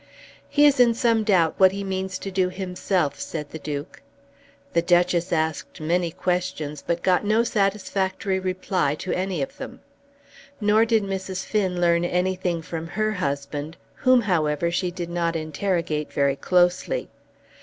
[0.49, 4.01] "He is in some doubt what he means to do himself," said the Duke.
[4.73, 9.81] The Duchess asked many questions, but got no satisfactory reply to any of them.
[10.59, 11.45] Nor did Mrs.
[11.45, 17.07] Finn learn anything from her husband, whom, however, she did not interrogate very closely.